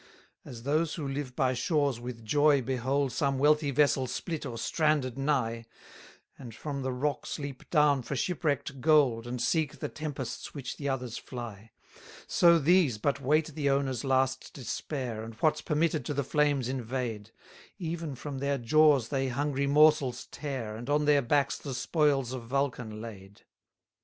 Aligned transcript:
251 0.45 0.51
As 0.51 0.63
those 0.63 0.95
who 0.95 1.07
live 1.07 1.35
by 1.35 1.53
shores 1.53 1.99
with 1.99 2.25
joy 2.25 2.59
behold 2.59 3.11
Some 3.11 3.37
wealthy 3.37 3.69
vessel 3.69 4.07
split 4.07 4.47
or 4.47 4.57
stranded 4.57 5.15
nigh; 5.15 5.67
And 6.39 6.55
from 6.55 6.81
the 6.81 6.91
rocks 6.91 7.37
leap 7.37 7.69
down 7.69 8.01
for 8.01 8.15
shipwreck'd 8.15 8.81
gold, 8.81 9.27
And 9.27 9.39
seek 9.39 9.77
the 9.77 9.89
tempests 9.89 10.55
which 10.55 10.77
the 10.77 10.89
others 10.89 11.19
fly: 11.19 11.69
252 12.27 12.27
So 12.27 12.57
these 12.57 12.97
but 12.97 13.21
wait 13.21 13.53
the 13.53 13.69
owners' 13.69 14.03
last 14.03 14.55
despair, 14.55 15.21
And 15.23 15.35
what's 15.35 15.61
permitted 15.61 16.03
to 16.05 16.15
the 16.15 16.23
flames 16.23 16.67
invade; 16.67 17.29
Even 17.77 18.15
from 18.15 18.39
their 18.39 18.57
jaws 18.57 19.09
they 19.09 19.27
hungry 19.27 19.67
morsels 19.67 20.25
tear, 20.31 20.75
And 20.77 20.89
on 20.89 21.05
their 21.05 21.21
backs 21.21 21.59
the 21.59 21.75
spoils 21.75 22.33
of 22.33 22.45
Vulcan 22.47 23.01
lade. 23.03 23.43